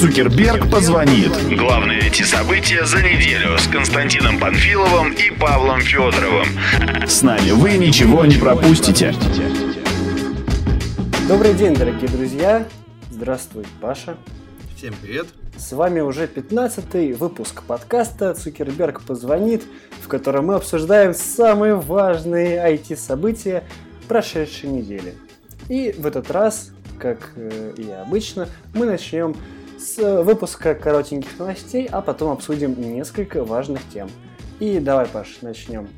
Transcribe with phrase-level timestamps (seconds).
[0.00, 1.30] Цукерберг позвонит.
[1.58, 6.46] Главные эти события за неделю с Константином Панфиловым и Павлом Федоровым.
[7.06, 9.14] С нами вы ничего не пропустите.
[11.28, 12.66] Добрый день, дорогие друзья.
[13.10, 14.16] Здравствуй, Паша.
[14.74, 15.26] Всем привет.
[15.58, 19.64] С вами уже 15 выпуск подкаста «Цукерберг позвонит»,
[20.02, 23.64] в котором мы обсуждаем самые важные IT-события
[24.08, 25.12] прошедшей недели.
[25.68, 29.36] И в этот раз, как э, и обычно, мы начнем
[29.80, 34.10] с выпуска коротеньких новостей, а потом обсудим несколько важных тем.
[34.58, 35.88] И давай, Паш, начнем.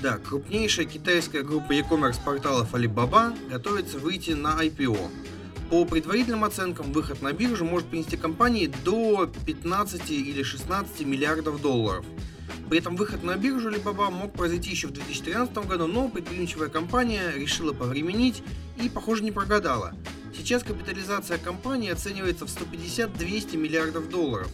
[0.00, 4.96] Да, крупнейшая китайская группа e-commerce порталов Alibaba готовится выйти на IPO.
[5.70, 12.04] По предварительным оценкам, выход на биржу может принести компании до 15 или 16 миллиардов долларов.
[12.68, 17.32] При этом выход на биржу Alibaba мог произойти еще в 2013 году, но предприимчивая компания
[17.34, 18.42] решила повременить
[18.80, 19.94] и, похоже, не прогадала.
[20.34, 24.48] Сейчас капитализация компании оценивается в 150-200 миллиардов долларов.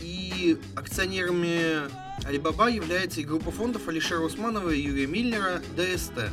[0.00, 1.88] И акционерами
[2.24, 6.30] Alibaba является и группа фондов Алишера Усманова и Юрия Миллера ДСТ.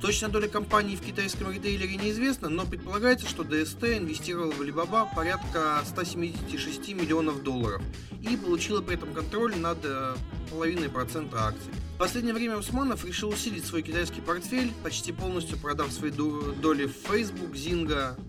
[0.00, 5.82] Точная доля компании в китайском ритейлере неизвестна, но предполагается, что ДСТ инвестировал в Alibaba порядка
[5.86, 7.80] 176 миллионов долларов
[8.20, 10.14] и получила при этом контроль над э,
[10.50, 11.72] половиной процента акций.
[11.94, 16.92] В последнее время Усманов решил усилить свой китайский портфель, почти полностью продав свои доли в
[16.92, 18.20] Facebook, Zynga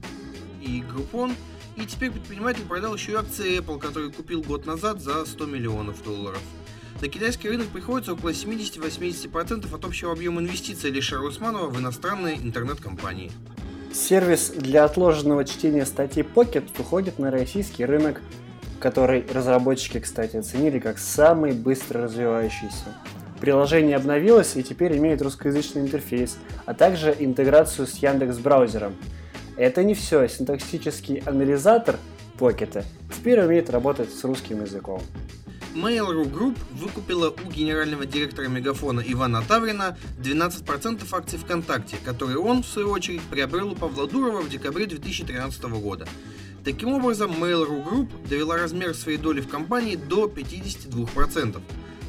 [0.62, 1.36] и Groupon.
[1.76, 6.02] И теперь предприниматель продал еще и акции Apple, которые купил год назад за 100 миллионов
[6.02, 6.42] долларов.
[7.00, 13.32] На китайский рынок приходится около 70-80% от общего объема инвестиций Лишера Усманова в иностранные интернет-компании.
[13.94, 18.22] Сервис для отложенного чтения статей Pocket выходит на российский рынок,
[18.80, 22.96] который разработчики, кстати, оценили как самый быстро развивающийся.
[23.40, 28.96] Приложение обновилось и теперь имеет русскоязычный интерфейс, а также интеграцию с Яндекс браузером.
[29.56, 30.28] Это не все.
[30.28, 31.98] Синтаксический анализатор
[32.40, 32.84] Pocket
[33.16, 35.02] теперь умеет работать с русским языком.
[35.78, 42.68] Mail.ru Group выкупила у генерального директора Мегафона Ивана Таврина 12% акций ВКонтакте, которые он, в
[42.68, 46.08] свою очередь, приобрел у Павла Дурова в декабре 2013 года.
[46.64, 51.62] Таким образом, Mail.ru Group довела размер своей доли в компании до 52%.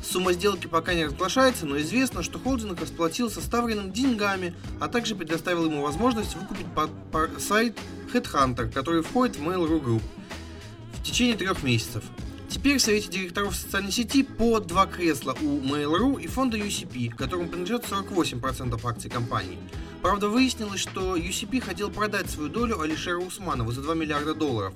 [0.02, 5.66] Сумма сделки пока не разглашается, но известно, что холдинг расплатился Тавриным деньгами, а также предоставил
[5.66, 6.66] ему возможность выкупить
[7.38, 7.78] сайт
[8.14, 10.02] Headhunter, который входит в Mail.ru Group
[10.94, 12.02] в течение трех месяцев.
[12.48, 17.48] Теперь в совете директоров социальной сети по два кресла у Mail.ru и фонда UCP, которому
[17.48, 19.58] принадлежат 48% акций компании.
[20.00, 24.72] Правда, выяснилось, что UCP хотел продать свою долю Алишеру Усманову за 2 миллиарда долларов.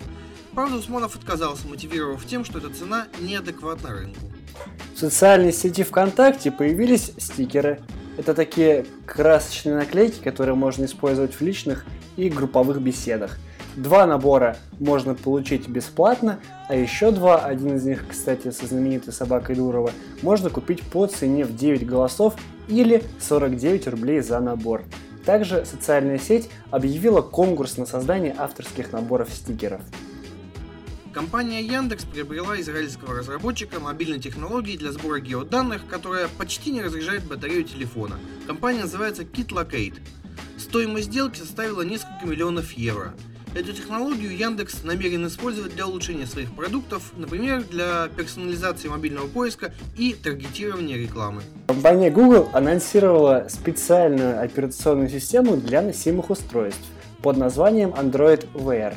[0.54, 4.20] Правда, Усманов отказался, мотивировав тем, что эта цена неадекватна рынку.
[4.94, 7.80] В социальной сети ВКонтакте появились стикеры.
[8.18, 13.38] Это такие красочные наклейки, которые можно использовать в личных и групповых беседах–
[13.76, 16.38] Два набора можно получить бесплатно,
[16.68, 21.44] а еще два, один из них, кстати, со знаменитой собакой Дурова, можно купить по цене
[21.44, 22.34] в 9 голосов
[22.68, 24.82] или 49 рублей за набор.
[25.24, 29.80] Также социальная сеть объявила конкурс на создание авторских наборов стикеров.
[31.14, 37.64] Компания Яндекс приобрела израильского разработчика мобильной технологии для сбора геоданных, которая почти не разряжает батарею
[37.64, 38.18] телефона.
[38.46, 40.00] Компания называется KitLocate.
[40.58, 43.14] Стоимость сделки составила несколько миллионов евро.
[43.54, 50.14] Эту технологию Яндекс намерен использовать для улучшения своих продуктов, например, для персонализации мобильного поиска и
[50.14, 51.42] таргетирования рекламы.
[51.66, 56.80] Компания Google анонсировала специальную операционную систему для носимых устройств
[57.20, 58.94] под названием Android Wear.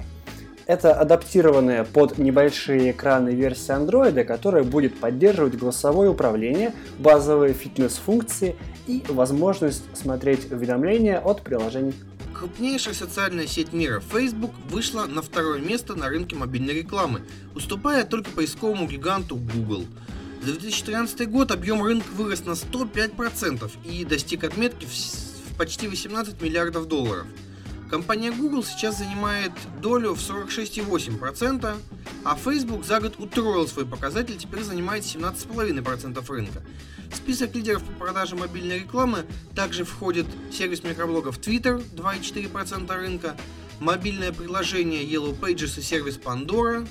[0.67, 8.55] Это адаптированная под небольшие экраны версия Android, которая будет поддерживать голосовое управление, базовые фитнес-функции
[8.87, 11.95] и возможность смотреть уведомления от приложений
[12.37, 17.21] Крупнейшая социальная сеть мира Facebook вышла на второе место на рынке мобильной рекламы,
[17.55, 19.85] уступая только поисковому гиганту Google.
[20.41, 26.87] За 2013 год объем рынка вырос на 105% и достиг отметки в почти 18 миллиардов
[26.87, 27.27] долларов–
[27.89, 31.77] Компания Google сейчас занимает долю в 46,8%,
[32.25, 36.63] а Facebook за год утроил свой показатель, теперь занимает 17,5% рынка.
[37.11, 43.37] В список лидеров по продаже мобильной рекламы также входит сервис микроблогов Twitter 2,4% рынка,
[43.79, 46.85] мобильное приложение Yellow Pages и сервис Pandora,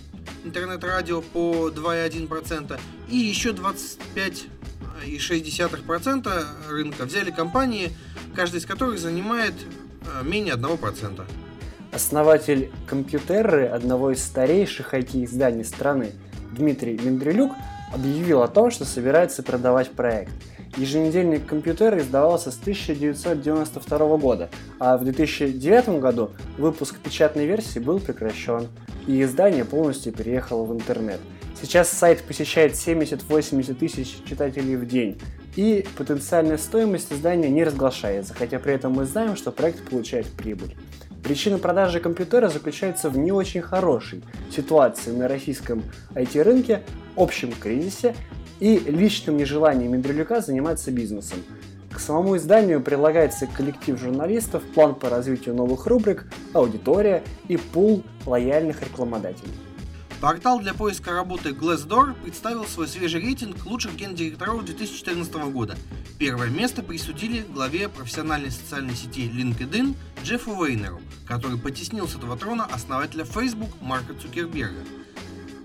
[0.44, 2.81] интернет-радио по 2,1%
[3.11, 7.94] и еще 25,6% рынка взяли компании,
[8.35, 9.53] каждая из которых занимает
[10.06, 11.25] Э, менее 1%.
[11.94, 16.11] Основатель компьютеры одного из старейших IT-изданий страны,
[16.50, 17.52] Дмитрий Мендрелюк,
[17.94, 20.32] объявил о том, что собирается продавать проект.
[20.76, 24.50] Еженедельник компьютера издавался с 1992 года,
[24.81, 28.67] а в 2009 году выпуск печатной версии был прекращен.
[29.06, 31.20] и издание полностью переехало в интернет.
[31.62, 35.20] Сейчас сайт посещает 70-80 тысяч читателей в день,
[35.55, 40.75] и потенциальная стоимость издания не разглашается, хотя при этом мы знаем, что проект получает прибыль.
[41.25, 44.23] Причина продажи компьютера заключается в не очень хорошей
[44.55, 45.82] ситуации на российском
[46.15, 46.82] IT-рынке,
[47.17, 48.15] общем кризисе
[48.61, 51.38] и личном нежелании Мендрелюка заниматься бизнесом.
[51.91, 58.82] К самому изданию прилагается коллектив журналистов, план по развитию новых рубрик, аудитория и пул лояльных
[58.82, 59.55] рекламодателей.
[60.25, 65.76] Портал для поиска работы Glassdoor представил свой свежий рейтинг лучших гендиректоров 2014 года.
[66.19, 72.65] Первое место присудили главе профессиональной социальной сети LinkedIn Джеффу Вейнеру, который потеснил с этого трона
[72.65, 74.81] основателя Facebook Марка Цукерберга.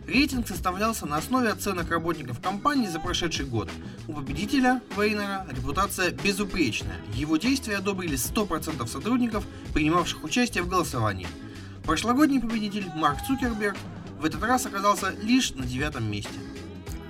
[0.06, 3.70] Рейтинг составлялся на основе оценок работников компании за прошедший год.
[4.10, 6.98] У победителя Вейнера репутация безупречная.
[7.14, 11.28] Его действия одобрили 100% сотрудников, принимавших участие в голосовании.
[11.86, 13.78] Прошлогодний победитель Марк Цукерберг
[14.20, 16.34] в этот раз оказался лишь на девятом месте.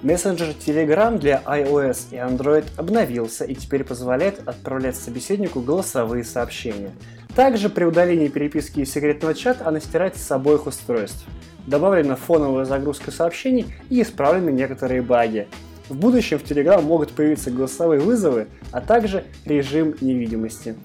[0.04, 6.92] Мессенджер Telegram для iOS и Android обновился и теперь позволяет отправлять собеседнику голосовые сообщения.
[7.36, 11.26] Также при удалении переписки из секретного чата она стирается с обоих устройств.
[11.68, 15.48] Добавлена фоновая загрузка сообщений и исправлены некоторые баги.
[15.90, 20.76] В будущем в Telegram могут появиться голосовые вызовы, а также режим невидимости.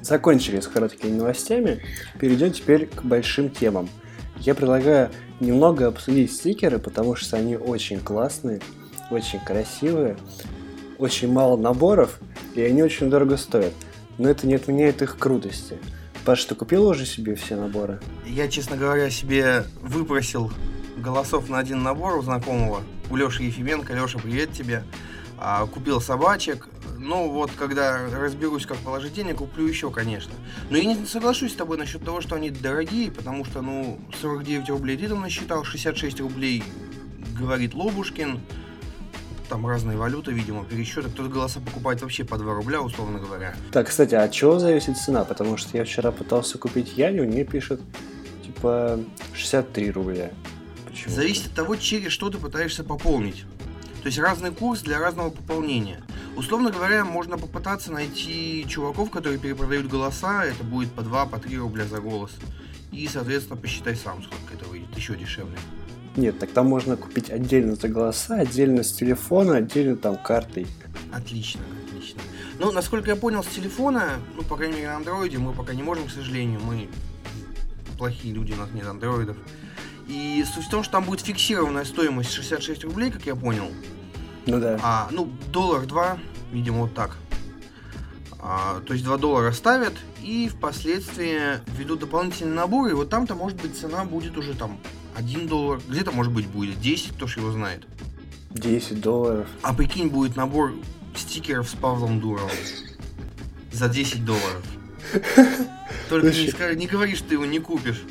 [0.00, 1.80] Закончили с короткими новостями,
[2.18, 3.88] перейдем теперь к большим темам–
[4.42, 8.60] я предлагаю немного обсудить стикеры, потому что они очень классные,
[9.10, 10.16] очень красивые,
[10.98, 12.18] очень мало наборов,
[12.54, 13.72] и они очень дорого стоят.
[14.18, 15.78] Но это не отменяет их крутости.
[16.24, 18.00] Паш, ты купил уже себе все наборы?
[18.26, 20.52] Я, честно говоря, себе выпросил
[20.96, 23.94] голосов на один набор у знакомого, у Леши Ефименко.
[23.94, 24.82] Леша, привет тебе.
[25.38, 26.68] А, купил собачек,
[27.02, 30.32] ну вот, когда разберусь, как положить денег, куплю еще, конечно.
[30.70, 34.68] Но я не соглашусь с тобой насчет того, что они дорогие, потому что, ну, 49
[34.70, 36.62] рублей ты там насчитал, 66 рублей,
[37.38, 38.40] говорит Лобушкин.
[39.48, 41.10] Там разные валюты, видимо, пересчеты.
[41.10, 43.54] Кто-то голоса покупает вообще по 2 рубля, условно говоря.
[43.70, 45.24] Так, кстати, а от чего зависит цена?
[45.24, 47.80] Потому что я вчера пытался купить Яню, мне пишет,
[48.46, 49.00] типа,
[49.34, 50.30] 63 рубля.
[50.88, 51.14] Почему?
[51.14, 53.44] Зависит от того, через что ты пытаешься пополнить.
[54.02, 56.02] То есть разный курс для разного пополнения.
[56.36, 61.58] Условно говоря, можно попытаться найти чуваков, которые перепродают голоса, это будет по 2, по 3
[61.58, 62.32] рубля за голос.
[62.90, 65.56] И, соответственно, посчитай сам, сколько это выйдет, еще дешевле.
[66.16, 70.66] Нет, так там можно купить отдельно за голоса, отдельно с телефона, отдельно там картой.
[71.12, 72.20] Отлично, отлично.
[72.58, 75.82] Ну, насколько я понял, с телефона, ну, по крайней мере, на андроиде мы пока не
[75.82, 76.88] можем, к сожалению, мы
[77.96, 79.36] плохие люди, у нас нет андроидов.
[80.06, 83.70] И суть в том, что там будет фиксированная стоимость 66 рублей, как я понял.
[84.46, 84.78] Ну да.
[84.82, 86.18] А, ну, доллар 2,
[86.52, 87.16] видимо, вот так.
[88.40, 93.60] А, то есть 2 доллара ставят и впоследствии ведут дополнительный набор, и вот там-то, может
[93.62, 94.78] быть, цена будет уже там
[95.16, 97.86] 1 доллар, где-то, может быть, будет 10, кто ж его знает.
[98.50, 99.48] 10 долларов.
[99.62, 100.74] А прикинь, будет набор
[101.16, 102.50] стикеров с Павлом Дуровым
[103.72, 104.62] за 10 долларов.
[106.08, 108.02] Только не, не говори, что ты его не купишь.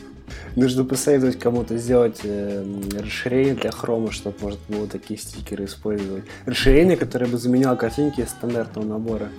[0.55, 2.65] Нужно посоветовать кому-то сделать э,
[2.99, 6.25] расширение для хрома, чтобы можно было такие стикеры использовать.
[6.45, 9.29] Расширение, которое бы заменяло картинки стандартного набора.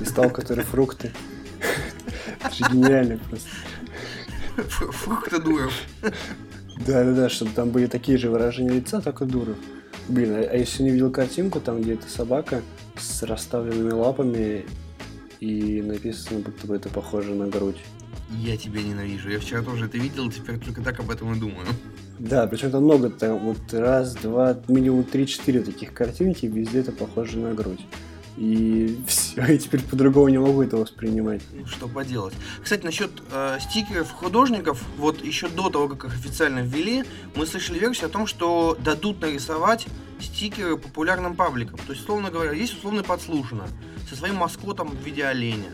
[0.00, 1.12] И стал, который фрукты.
[2.44, 3.48] Это же гениально просто.
[4.92, 5.72] Фрукты дуров.
[6.84, 9.56] Да-да-да, чтобы там были такие же выражения лица, только дуров.
[10.08, 12.62] Блин, а, а если не видел картинку, там где то собака
[12.98, 14.64] с расставленными лапами
[15.40, 17.78] и написано, будто бы это похоже на грудь.
[18.30, 19.30] Я тебя ненавижу.
[19.30, 21.66] Я вчера тоже это видел, теперь только так об этом и думаю.
[22.18, 27.38] Да, причем там много, там вот раз, два, минимум три-четыре таких картинки, везде это похоже
[27.38, 27.86] на грудь.
[28.36, 31.42] И все, я теперь по-другому не могу это воспринимать.
[31.52, 32.34] Ну, что поделать.
[32.62, 37.04] Кстати, насчет э, стикеров художников, вот еще до того, как их официально ввели,
[37.34, 39.86] мы слышали версию о том, что дадут нарисовать
[40.20, 41.78] стикеры популярным пабликам.
[41.86, 43.68] То есть, условно говоря, есть условно подслушано
[44.08, 45.70] со своим маскотом в виде оленя.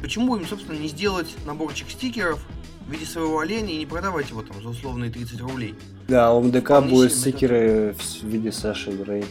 [0.00, 2.40] Почему им, собственно, не сделать наборчик стикеров
[2.86, 5.74] в виде своего оленя и не продавать его там за условные 30 рублей?
[6.08, 9.24] Да, у МДК Вполне будет стикеры в виде Саши Грей.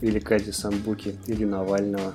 [0.00, 2.14] Или Кати Самбуки, или Навального.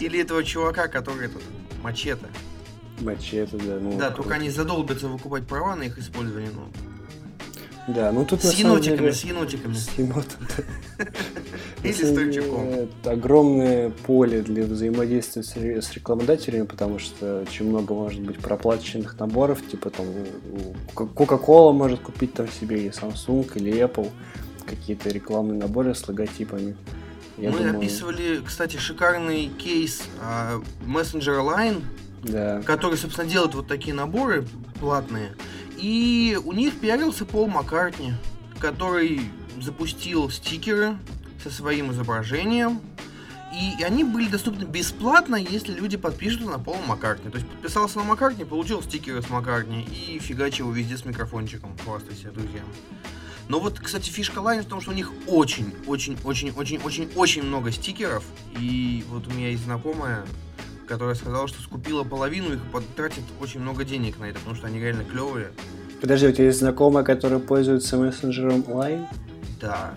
[0.00, 1.42] Или этого чувака, который тут
[1.82, 2.26] мачете.
[3.00, 3.78] Мачете, да.
[3.80, 6.68] Ну, да, только они задолбятся выкупать права на их использование, ну.
[7.88, 9.12] Да, ну тут с енотиками, деле...
[9.12, 9.74] с енотиками.
[9.74, 10.46] С енотом,
[11.82, 12.68] Или с Торчаком.
[12.68, 19.66] Это огромное поле для взаимодействия с рекламодателями, потому что очень много может быть проплаченных наборов,
[19.66, 20.06] типа там
[20.94, 24.10] Coca-Cola может купить там себе, или Samsung, или Apple,
[24.66, 26.76] какие-то рекламные наборы с логотипами.
[27.38, 27.78] Я Мы думаю...
[27.78, 31.82] описывали, кстати, шикарный кейс а, Messenger Line,
[32.22, 32.60] Да.
[32.66, 34.44] который, собственно, делает вот такие наборы
[34.78, 35.32] платные.
[35.78, 38.12] И у них пиарился Пол Маккартни,
[38.58, 39.22] который
[39.62, 40.96] запустил стикеры
[41.42, 42.80] со своим изображением.
[43.52, 47.30] И они были доступны бесплатно, если люди подпишутся на Пола Маккартни.
[47.30, 51.76] То есть подписался на Маккартни, получил стикеры с Маккартни и фигачил его везде с микрофончиком.
[51.84, 52.64] Хвастайся друзьям.
[53.48, 57.10] Но вот, кстати, фишка Line в том, что у них очень, очень, очень, очень, очень,
[57.16, 58.22] очень много стикеров.
[58.56, 60.24] И вот у меня есть знакомая,
[60.86, 64.78] которая сказала, что скупила половину их, потратит очень много денег на это, потому что они
[64.78, 65.50] реально клевые.
[66.00, 69.08] Подожди, у тебя есть знакомая, которая пользуется мессенджером Line?
[69.60, 69.94] Да.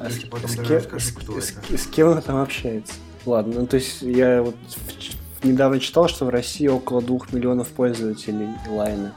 [0.00, 1.78] А с, тебе потом с даже кем, расскажу, кто с- это.
[1.78, 2.94] с кем она там общается?
[3.26, 7.68] Ладно, ну то есть я вот в- недавно читал, что в России около двух миллионов
[7.68, 9.14] пользователей Лайна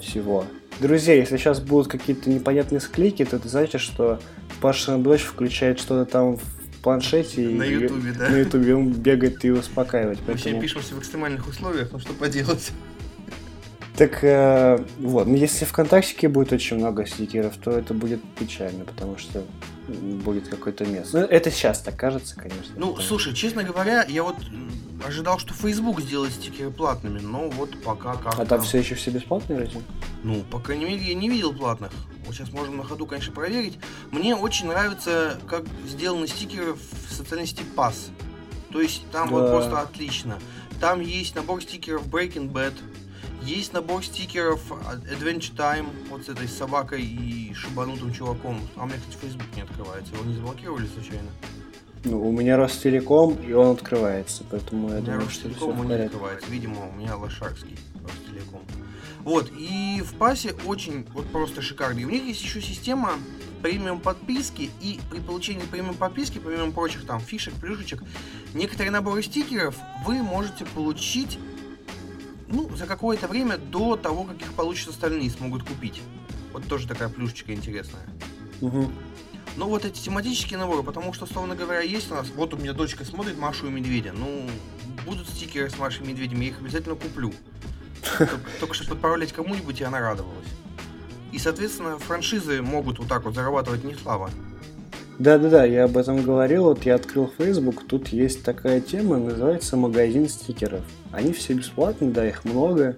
[0.00, 0.44] всего.
[0.80, 4.20] Друзья, если сейчас будут какие-то непонятные склейки, то это значит, что
[4.60, 6.42] Пашина дочь включает что-то там в
[6.82, 8.28] планшете На и Ютубе, да.
[8.28, 10.20] на Ютубе он бегает и успокаивает.
[10.26, 12.70] Мы все пишемся в экстремальных условиях, ну что поделать.
[13.98, 19.18] Так э, вот, ну если ВКонтактике будет очень много стикеров, то это будет печально, потому
[19.18, 19.42] что
[19.88, 21.20] будет какое-то место.
[21.20, 22.74] Ну, это сейчас так кажется, конечно.
[22.76, 24.36] Ну, потому- слушай, честно говоря, я вот
[25.04, 29.10] ожидал, что Facebook сделает стикеры платными, но вот пока как А там все еще все
[29.10, 29.80] бесплатные разве?
[30.22, 31.90] Ну, по крайней мере, я не видел платных.
[32.24, 33.78] Вот сейчас можем на ходу, конечно, проверить.
[34.12, 38.10] Мне очень нравится, как сделаны стикеры в социальной сети Pass.
[38.70, 39.50] То есть там вот Да.
[39.50, 40.38] просто отлично.
[40.80, 42.74] Там есть набор стикеров Breaking Bad.
[43.42, 48.60] Есть набор стикеров Adventure Time, вот с этой собакой и шибанутым чуваком.
[48.76, 50.12] А у меня, кстати, Facebook не открывается.
[50.14, 51.30] Его не заблокировали случайно?
[52.04, 56.48] Ну, у меня Ростелеком, и он открывается, поэтому я думаю, что все он не открывается.
[56.50, 58.60] Видимо, у меня Лошарский Ростелеком.
[59.24, 61.98] Вот, и в пасе очень вот просто шикарно.
[61.98, 63.12] И у них есть еще система
[63.62, 68.02] премиум подписки, и при получении премиум подписки, помимо прочих там фишек, плюшечек,
[68.54, 69.76] некоторые наборы стикеров
[70.06, 71.38] вы можете получить
[72.48, 76.02] ну, за какое-то время до того, как их получат остальные, смогут купить.
[76.52, 78.06] Вот тоже такая плюшечка интересная.
[78.60, 78.92] Мгм.
[79.56, 82.28] Ну, вот эти тематические наборы, потому что, условно говоря, есть у нас...
[82.34, 84.12] Вот у меня дочка смотрит Машу и Медведя.
[84.12, 84.48] Ну,
[85.04, 87.32] будут стикеры с Машей и Медведем, я их обязательно куплю.
[88.60, 90.48] Только, чтобы отправлять кому-нибудь, и она радовалась.
[91.32, 94.30] И, соответственно, франшизы могут вот так вот зарабатывать не слабо.
[95.18, 100.28] Да-да-да, я об этом говорил, вот я открыл Facebook, тут есть такая тема, называется магазин
[100.28, 100.84] стикеров.
[101.10, 102.96] Они все бесплатные, да, их много,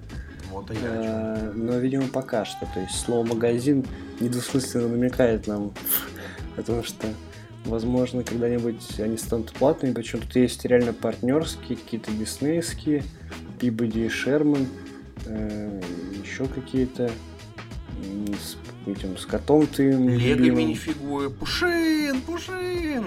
[0.50, 2.66] Вот и я э, но, видимо, пока что.
[2.74, 3.86] То есть слово магазин
[4.20, 5.72] недвусмысленно намекает нам
[6.58, 7.06] о том, что,
[7.64, 13.02] возможно, когда-нибудь они станут платными, причем тут есть реально партнерские, какие-то диснейские,
[13.58, 14.66] Пибоди и Шерман,
[15.24, 15.80] э,
[16.22, 17.10] еще какие-то
[18.35, 18.57] с
[18.88, 21.30] этим, с котом ты Лего минифигуры.
[21.30, 23.04] Пушин, Пушин!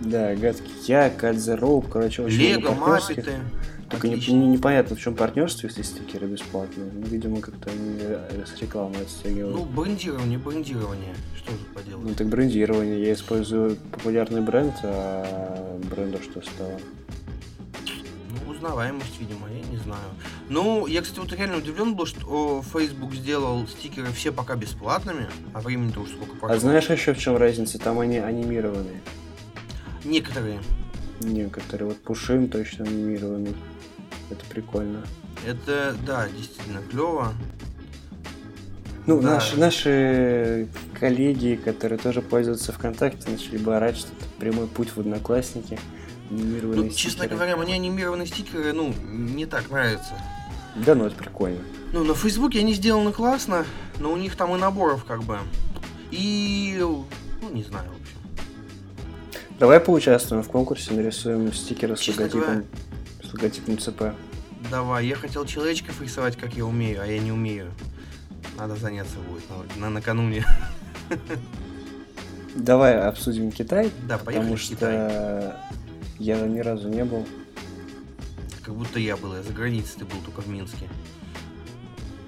[0.00, 2.72] Да, гадкий я, Rope, короче, очень Лего.
[2.72, 3.34] Маппеты.
[3.90, 6.88] Только не- непонятно, в чем партнерство, если стикеры бесплатные.
[6.94, 9.56] Ну, видимо, как-то они э, с рекламы отстегивают.
[9.56, 11.12] Ну, брендирование, брендирование.
[11.36, 12.16] Что тут Ну, поделать?
[12.16, 13.02] так брендирование.
[13.02, 16.78] Я использую популярный бренд, а брендов что стало?
[18.46, 20.08] Ну, узнаваемость, видимо, я не знаю.
[20.50, 25.60] Ну, я, кстати, вот реально удивлен был, что Facebook сделал стикеры все пока бесплатными, а
[25.60, 26.56] времени-то уж сколько прошло.
[26.56, 27.78] А знаешь еще в чем разница?
[27.78, 29.00] Там они анимированные.
[30.04, 30.60] Некоторые.
[31.20, 31.90] Некоторые.
[31.90, 33.54] Вот Пушин точно анимированный.
[34.28, 35.04] Это прикольно.
[35.46, 37.32] Это, да, действительно клево.
[39.06, 39.34] Ну, Да.
[39.34, 44.98] наши, наши коллеги, которые тоже пользуются ВКонтакте, начали бы орать, что это прямой путь в
[44.98, 45.78] одноклассники.
[46.28, 47.36] Анимированные Ну, честно стикеры.
[47.36, 50.14] говоря, мне анимированные стикеры, ну, не так нравятся.
[50.76, 51.58] Да, ну это прикольно.
[51.92, 53.64] Ну, на Фейсбуке они сделаны классно,
[53.98, 55.38] но у них там и наборов как бы.
[56.10, 57.04] И, ну,
[57.52, 58.16] не знаю, в общем.
[59.58, 62.64] Давай поучаствуем в конкурсе, нарисуем стикеры с Честно логотипом,
[63.22, 64.02] с логотипом ЦП.
[64.70, 67.70] Давай, я хотел человечков рисовать, как я умею, а я не умею.
[68.56, 69.42] Надо заняться будет
[69.76, 70.44] на, на- накануне.
[72.54, 75.52] Давай обсудим Китай, Да, поехали потому в что Китай.
[76.18, 77.26] я ни разу не был.
[78.70, 80.88] Как будто я был, я за границей, ты был только в Минске.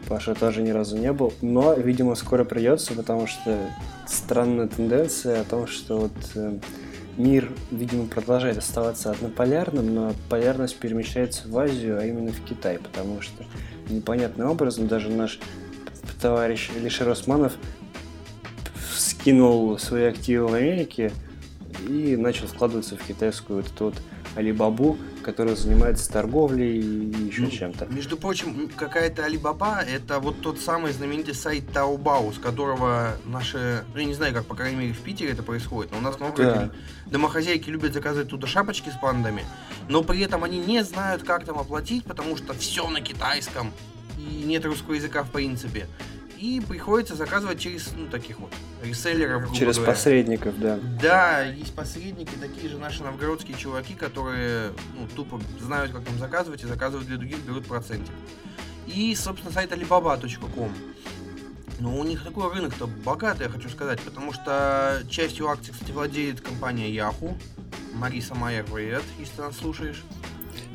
[0.08, 3.70] Паша тоже ни разу не был, но, видимо, скоро придется, потому что
[4.08, 6.58] странная тенденция о том, что вот э,
[7.16, 13.20] мир, видимо, продолжает оставаться однополярным, но полярность перемещается в Азию, а именно в Китай, потому
[13.20, 13.44] что
[13.88, 15.38] непонятным образом даже наш
[16.20, 17.52] товарищ Илишер Османов
[18.96, 21.12] скинул свои активы в Америке
[21.88, 23.94] и начал вкладываться в китайскую вот эту вот
[24.34, 27.86] Алибабу, который занимается торговлей и еще Ну, чем-то.
[27.86, 34.00] Между прочим, какая-то Алибаба это вот тот самый знаменитый сайт Taobao, с которого наши, ну
[34.00, 36.42] я не знаю, как по крайней мере в Питере это происходит, но у нас много
[36.42, 36.70] Да.
[37.06, 39.44] домохозяйки любят заказывать туда шапочки с пандами,
[39.88, 43.70] но при этом они не знают, как там оплатить, потому что все на китайском
[44.18, 45.86] и нет русского языка в принципе.
[46.42, 49.42] И приходится заказывать через ну, таких вот реселлеров.
[49.42, 49.92] грубо Через говоря.
[49.92, 50.76] посредников, да.
[51.00, 56.64] Да, есть посредники, такие же наши новгородские чуваки, которые ну, тупо знают, как там заказывать,
[56.64, 58.12] и заказывают для других, берут процентик.
[58.88, 60.72] И, собственно, сайт alibaba.com.
[61.78, 66.40] Но у них такой рынок-то богатый, я хочу сказать, потому что частью акций, кстати, владеет
[66.40, 67.40] компания Yahoo.
[67.94, 70.02] Мариса Майер, привет, если ты нас слушаешь.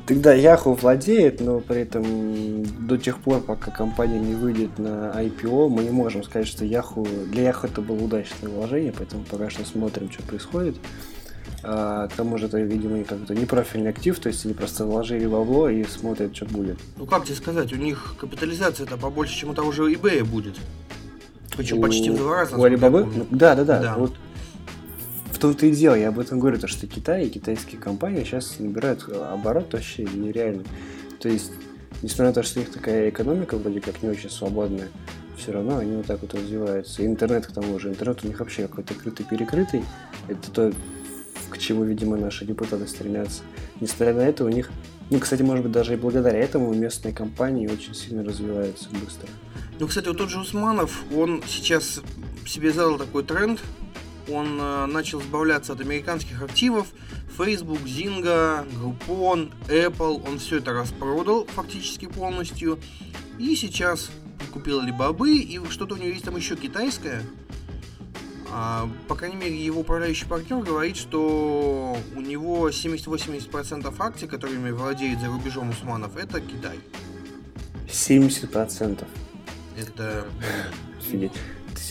[0.08, 5.68] Тогда Yahoo владеет, но при этом до тех пор, пока компания не выйдет на IPO,
[5.68, 7.26] мы не можем сказать, что Yahoo...
[7.26, 10.76] Для Yahoo это было удачное вложение, поэтому пока что смотрим, что происходит.
[11.62, 15.68] А, к тому же это, видимо, как-то непрофильный актив, то есть они просто вложили бабло
[15.68, 16.78] и смотрят, что будет.
[16.96, 20.56] Ну, как тебе сказать, у них капитализация-то побольше, чем у того же eBay будет.
[21.54, 22.56] Причем У- почти в два раза.
[22.56, 22.60] У.
[22.66, 23.82] Ну, Да, да, да.
[23.82, 23.94] Да.
[23.98, 24.14] Вот
[25.38, 28.58] в том-то и дело, я об этом говорю, то, что Китай и китайские компании сейчас
[28.58, 30.64] набирают оборот вообще нереальный.
[31.20, 31.52] То есть,
[32.02, 34.88] несмотря на то, что у них такая экономика вроде как не очень свободная,
[35.36, 37.04] все равно они вот так вот развиваются.
[37.04, 39.84] И интернет, к тому же, интернет у них вообще какой-то крытый-перекрытый.
[40.26, 40.72] Это то,
[41.50, 43.42] к чему, видимо, наши депутаты стремятся.
[43.80, 44.70] Несмотря на это, у них,
[45.08, 49.28] ну, кстати, может быть, даже и благодаря этому местные компании очень сильно развиваются быстро.
[49.78, 52.00] Ну, кстати, вот тот же Усманов, он сейчас
[52.44, 53.60] себе задал такой тренд.
[54.30, 56.88] Он э, начал избавляться от американских активов.
[57.36, 60.26] Facebook, Zynga, Groupon, Apple.
[60.28, 62.78] Он все это распродал фактически полностью.
[63.38, 64.10] И сейчас
[64.52, 67.22] купил Alibaba, и что-то у него есть там еще китайское.
[68.50, 75.20] А, по крайней мере, его управляющий партнер говорит, что у него 70-80% акций, которыми владеет
[75.20, 76.78] за рубежом Усманов, это Китай.
[77.86, 79.06] 70%.
[79.76, 80.26] Это
[80.98, 81.32] Офигеть.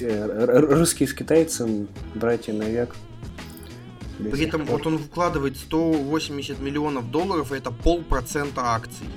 [0.01, 2.95] Э, Русские с китайцем, братья на век.
[4.19, 4.77] До При этом пор.
[4.77, 9.07] вот он вкладывает 180 миллионов долларов, и это полпроцента акций.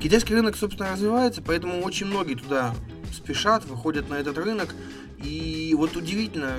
[0.00, 2.74] Китайский рынок, собственно, развивается, поэтому очень многие туда
[3.12, 4.74] спешат, выходят на этот рынок.
[5.22, 6.56] И вот удивительно,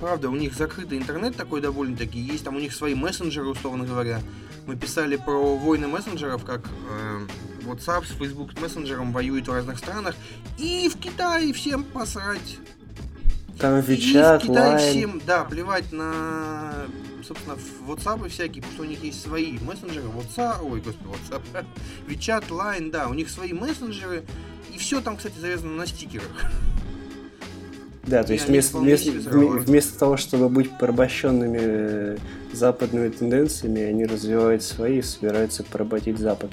[0.00, 4.20] правда, у них закрытый интернет такой довольно-таки, есть там у них свои мессенджеры, условно говоря.
[4.66, 7.26] Мы писали про войны мессенджеров, как э,
[7.64, 10.14] WhatsApp с Facebook мессенджером воюет в разных странах.
[10.58, 12.58] И в Китае всем посрать.
[13.58, 14.78] Там И в Китае Line.
[14.78, 16.86] всем, да, плевать на,
[17.26, 21.64] собственно, WhatsApp и всякие, потому что у них есть свои мессенджеры, WhatsApp, ой, господи, WhatsApp,
[22.08, 24.24] WeChat, Line, да, у них свои мессенджеры,
[24.72, 26.50] и все там, кстати, завязано на стикерах.
[28.06, 32.16] Да, то есть вместо, вместо, вместо того, чтобы быть порабощенными э,
[32.52, 36.50] западными тенденциями, они развивают свои и собираются поработить Запад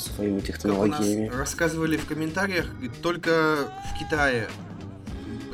[0.00, 1.28] своими Как у нас технологиями.
[1.28, 2.66] рассказывали в комментариях,
[3.02, 3.56] только
[3.94, 4.48] в Китае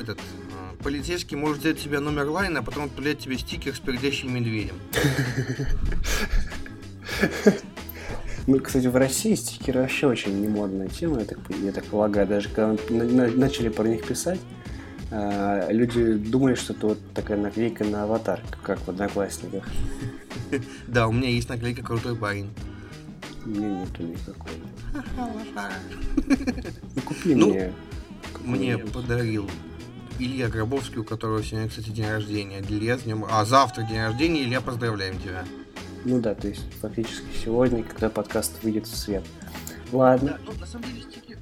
[0.01, 4.33] этот а, полицейский может взять себе номер лайна, а потом отправлять тебе стикер с пердящим
[4.33, 4.75] медведем.
[8.47, 12.27] Ну, кстати, в России стикеры вообще очень немодная тема, я так, я так полагаю.
[12.27, 14.39] Даже когда на- на- начали про них писать,
[15.09, 19.63] а, люди думали, что это вот такая наклейка на аватар, как в Одноклассниках.
[20.87, 22.51] Да, у меня есть наклейка «Крутой парень».
[23.45, 24.53] Меня нету никакой.
[26.95, 27.73] Ну, купи Ну, мне.
[28.43, 28.91] Мне какой-нибудь.
[28.91, 29.49] подарил
[30.19, 32.61] Илья Гробовский, у которого сегодня, кстати, день рождения.
[32.61, 33.25] Илья с днем...
[33.29, 34.43] А, завтра день рождения.
[34.43, 35.45] Илья, поздравляем тебя.
[36.05, 39.23] Ну да, то есть фактически сегодня, когда подкаст выйдет в свет.
[39.91, 40.39] Ладно.
[40.45, 41.37] ну, на самом деле стики...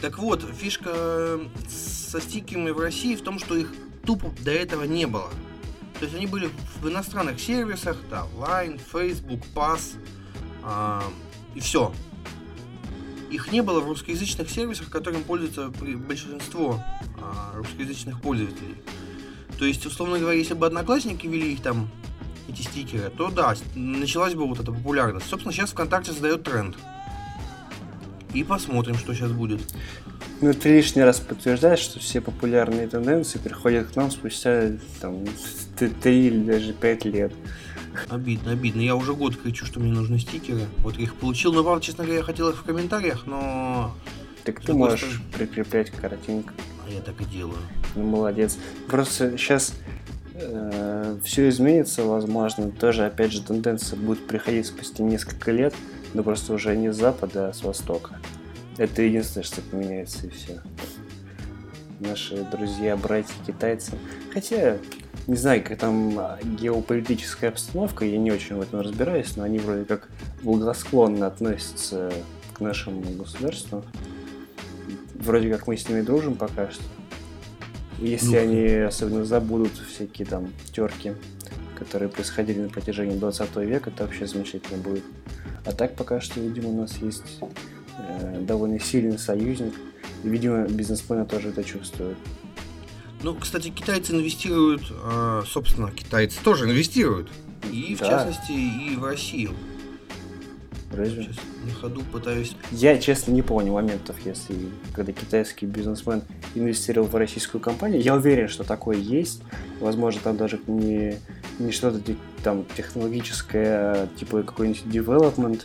[0.00, 0.18] Так.
[0.18, 3.72] Вот, фишка со стикерами в России в том, что их
[4.04, 5.30] тупо до этого не было.
[5.98, 9.96] То есть они были в иностранных сервисах, да, Line, Facebook, Pass,
[11.54, 11.92] и все.
[13.30, 16.80] Их не было в русскоязычных сервисах, которым пользуется большинство
[17.20, 18.76] а, русскоязычных пользователей.
[19.58, 21.88] То есть, условно говоря, если бы одноклассники вели их там,
[22.48, 25.26] эти стикеры, то да, началась бы вот эта популярность.
[25.26, 26.76] Собственно, сейчас ВКонтакте задает тренд.
[28.34, 29.60] И посмотрим, что сейчас будет.
[30.40, 35.24] Ну, ты лишний раз подтверждаешь, что все популярные тенденции приходят к нам спустя там,
[35.78, 37.32] т- три или даже пять лет.
[38.08, 38.80] Обидно, обидно.
[38.80, 40.62] Я уже год кричу, что мне нужны стикеры.
[40.78, 41.52] Вот я их получил.
[41.52, 43.94] Но, правда, честно говоря, я хотел их в комментариях, но...
[44.44, 46.52] Так ты можешь стороны- прикреплять картинку.
[46.86, 47.58] А я так и делаю.
[47.94, 48.58] Ну, молодец.
[48.88, 49.74] Просто сейчас
[51.22, 52.70] все изменится, возможно.
[52.70, 55.74] Тоже, опять же, тенденция будет приходить спустя несколько лет,
[56.12, 58.18] но просто уже не с запада, а с востока.
[58.76, 60.60] Это единственное, что поменяется, и все.
[62.00, 63.92] Наши друзья, братья, китайцы.
[64.32, 64.78] Хотя,
[65.26, 69.58] Не знаю, как там а, геополитическая обстановка, я не очень в этом разбираюсь, но они
[69.58, 70.08] вроде как
[70.42, 72.12] благосклонно относятся
[72.52, 73.84] к нашему государству.
[75.14, 76.82] Вроде как мы с ними дружим пока что.
[77.98, 81.12] Если Ну, они особенно забудут всякие там терки,
[81.78, 85.04] которые происходили на протяжении 20 века, то вообще замечательно будет.
[85.64, 87.40] А так пока что, видимо, у нас есть
[87.98, 89.72] э, довольно сильный союзник.
[90.22, 92.18] И, видимо, бизнесмены тоже это чувствуют.
[93.24, 97.30] Ну, кстати, китайцы инвестируют, э, собственно, китайцы тоже инвестируют.
[97.72, 98.10] И, в Да.
[98.10, 99.52] частности, и в Россию.
[100.92, 101.22] Разве?
[101.24, 102.54] Сейчас на ходу пытаюсь...
[102.70, 104.54] Я, честно, не помню моментов, если
[104.92, 106.20] когда китайский бизнесмен
[106.54, 108.02] инвестировал в российскую компанию.
[108.02, 109.40] Я уверен, что такое есть.
[109.80, 111.16] Возможно, там даже не,
[111.58, 112.00] не что-то
[112.42, 115.62] там технологическое, а типа какой-нибудь development,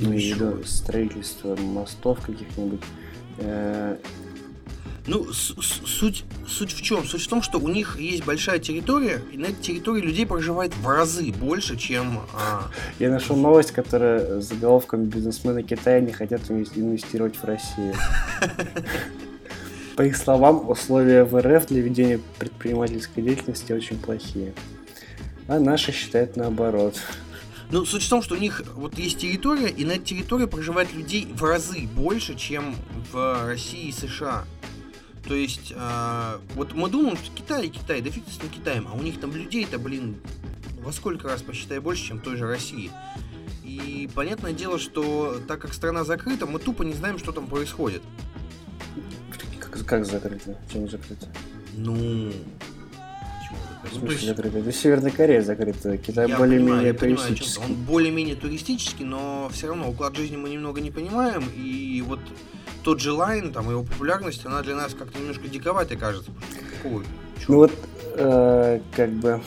[0.00, 0.64] Ну, виду бы.
[0.66, 2.80] строительство мостов каких-нибудь.
[5.06, 7.04] Ну, суть, суть в чем?
[7.04, 10.74] Суть в том, что у них есть большая территория, и на этой территории людей проживает
[10.76, 12.20] в разы больше, чем...
[12.34, 17.94] а, Я нашел новость, которая с заголовком «Бизнесмены Китая не хотят инвес- инвестировать в Россию».
[19.96, 24.52] По их словам, условия в РФ для ведения предпринимательской деятельности очень плохие.
[25.48, 27.00] А наши считают наоборот.
[27.70, 30.92] Ну, суть в том, что у них вот есть территория, и на этой территории проживает
[30.92, 32.76] людей в разы больше, чем
[33.12, 34.44] в России и США.
[35.26, 38.86] То есть, а, вот мы думаем, что Китай и Китай, да фиг с ним Китаем,
[38.88, 40.16] а у них там людей-то, блин,
[40.80, 42.90] во сколько раз посчитай больше, чем в той же России.
[43.64, 48.02] И понятное дело, что так как страна закрыта, мы тупо не знаем, что там происходит.
[49.58, 50.56] Как, как закрыто?
[50.72, 51.26] Чем закрыто?
[51.76, 52.32] Ну...
[53.92, 54.58] Ну, то есть, закрыто?
[54.58, 55.96] Это Северная Корея закрыта.
[55.96, 57.64] Китай Я более-менее я понимаю, туристический.
[57.64, 61.48] Он более-менее туристический, но все равно уклад жизни мы немного не понимаем.
[61.56, 62.20] И вот
[62.86, 66.30] тот же Лайн, там его популярность, она для нас как-то немножко диковатой кажется.
[66.76, 67.02] какого-?
[67.48, 67.72] Ну вот,
[68.14, 69.42] э, как бы,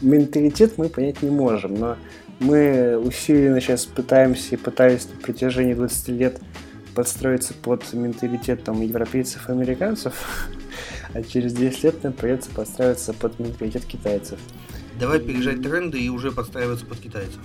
[0.00, 1.96] менталитет мы понять не можем, но
[2.38, 6.40] мы усиленно сейчас пытаемся и пытались на протяжении 20 лет
[6.94, 10.48] подстроиться под менталитет там, европейцев и американцев,
[11.12, 14.38] а через 10 лет нам придется подстраиваться под менталитет китайцев.
[15.00, 17.42] Давай переезжать тренды и уже подстраиваться под китайцев.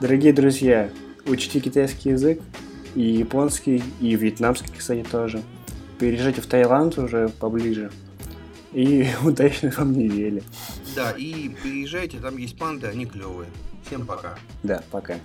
[0.00, 0.90] Дорогие друзья,
[1.26, 2.40] учите китайский язык,
[2.96, 5.42] и японский, и вьетнамский, кстати, тоже.
[5.98, 7.92] Переезжайте в Таиланд уже поближе.
[8.72, 10.42] И удачной вам недели.
[10.96, 13.48] Да, и переезжайте, там есть панды, они клевые.
[13.86, 14.38] Всем пока.
[14.62, 15.16] Да, пока.